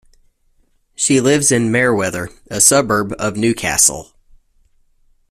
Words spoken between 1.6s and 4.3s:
Merewether, a suburb of Newcastle.